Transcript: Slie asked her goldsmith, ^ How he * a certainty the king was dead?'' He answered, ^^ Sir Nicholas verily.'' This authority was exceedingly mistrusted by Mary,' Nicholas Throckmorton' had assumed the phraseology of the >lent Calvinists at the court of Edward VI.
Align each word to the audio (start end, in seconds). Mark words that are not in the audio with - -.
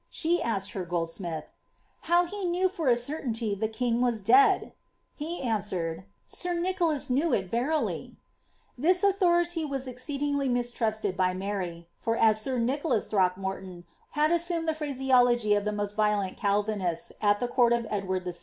Slie 0.11 0.43
asked 0.43 0.71
her 0.71 0.83
goldsmith, 0.83 1.43
^ 1.43 1.47
How 2.09 2.25
he 2.25 2.63
* 2.65 2.79
a 2.79 2.95
certainty 2.97 3.53
the 3.53 3.67
king 3.67 4.01
was 4.01 4.19
dead?'' 4.21 4.73
He 5.15 5.43
answered, 5.43 5.99
^^ 5.99 6.03
Sir 6.25 6.55
Nicholas 6.55 7.05
verily.'' 7.07 8.17
This 8.79 9.03
authority 9.03 9.63
was 9.63 9.87
exceedingly 9.87 10.49
mistrusted 10.49 11.15
by 11.15 11.35
Mary,' 11.35 11.87
Nicholas 12.55 13.05
Throckmorton' 13.05 13.83
had 14.17 14.31
assumed 14.31 14.67
the 14.67 14.73
phraseology 14.73 15.53
of 15.53 15.65
the 15.65 15.71
>lent 15.71 16.35
Calvinists 16.35 17.11
at 17.21 17.39
the 17.39 17.47
court 17.47 17.71
of 17.71 17.85
Edward 17.91 18.23
VI. 18.25 18.31